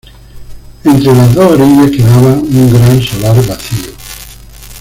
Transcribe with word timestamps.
Entre 0.83 1.15
las 1.15 1.35
dos 1.35 1.51
orillas 1.51 1.91
quedaba 1.91 2.33
un 2.33 2.73
gran 2.73 2.99
solar 3.03 3.35
vacío. 3.45 3.91